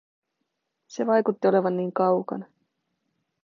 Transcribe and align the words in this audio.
Se 0.87 1.03
vaikutti 1.05 1.47
olevan 1.47 1.77
niin 1.77 1.93
kaukana. 1.93 2.45